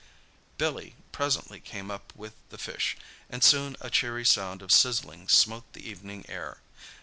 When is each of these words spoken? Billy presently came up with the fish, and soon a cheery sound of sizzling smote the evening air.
Billy 0.57 0.95
presently 1.11 1.59
came 1.59 1.91
up 1.91 2.11
with 2.15 2.33
the 2.49 2.57
fish, 2.57 2.97
and 3.29 3.43
soon 3.43 3.77
a 3.81 3.91
cheery 3.91 4.25
sound 4.25 4.63
of 4.63 4.71
sizzling 4.73 5.29
smote 5.29 5.73
the 5.73 5.87
evening 5.87 6.25
air. 6.27 6.57